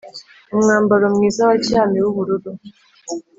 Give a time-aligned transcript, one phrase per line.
[0.53, 2.51] Umwambaro mwiza wa cyami w ubururu